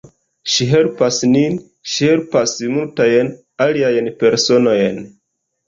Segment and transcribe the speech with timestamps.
[0.53, 1.59] Ŝi helpas nin,
[1.91, 3.31] ŝi helpas multajn
[3.69, 5.03] aliajn personojn.